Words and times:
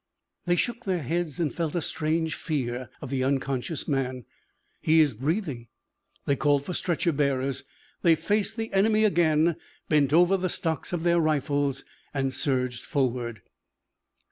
They 0.47 0.55
shook 0.55 0.85
their 0.85 1.03
heads 1.03 1.39
and 1.39 1.53
felt 1.53 1.75
a 1.75 1.79
strange 1.81 2.33
fear 2.33 2.89
of 3.03 3.11
the 3.11 3.23
unconscious 3.23 3.87
man. 3.87 4.25
"He 4.81 4.99
is 4.99 5.13
breathing." 5.13 5.67
They 6.25 6.35
called 6.35 6.65
for 6.65 6.73
stretcher 6.73 7.11
bearers. 7.11 7.63
They 8.01 8.15
faced 8.15 8.57
the 8.57 8.73
enemy 8.73 9.03
again, 9.05 9.57
bent 9.89 10.11
over 10.11 10.33
on 10.33 10.41
the 10.41 10.49
stocks 10.49 10.91
of 10.91 11.03
their 11.03 11.19
rifles, 11.19 11.85
surged 12.29 12.83
forward. 12.83 13.43